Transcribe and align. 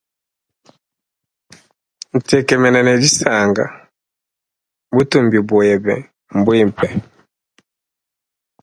Ntekemene 2.17 2.79
ne 2.83 2.93
disanka 3.01 3.65
butumbi 4.95 5.39
bwabe 5.47 5.95
bwimpe. 6.45 6.87